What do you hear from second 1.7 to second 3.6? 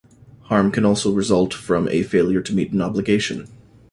a failure to meet an obligation.